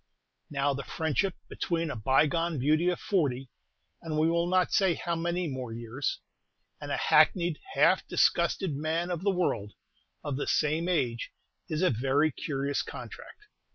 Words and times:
Now, 0.49 0.73
the 0.73 0.81
friendship 0.83 1.35
between 1.47 1.91
a 1.91 1.95
bygone 1.95 2.57
beauty 2.57 2.89
of 2.89 2.99
forty 2.99 3.51
and 4.01 4.17
we 4.17 4.31
will 4.31 4.47
not 4.47 4.73
say 4.73 4.95
how 4.95 5.15
many 5.15 5.47
more 5.47 5.71
years 5.71 6.17
and 6.81 6.91
a 6.91 6.97
hackneyed, 6.97 7.59
half 7.75 8.07
disgusted 8.07 8.73
man 8.75 9.11
of 9.11 9.21
the 9.21 9.29
world, 9.29 9.73
of 10.23 10.37
the 10.37 10.47
same 10.47 10.89
age, 10.89 11.29
is 11.69 11.83
a 11.83 11.91
very 11.91 12.31
curious 12.31 12.81
contract. 12.81 13.45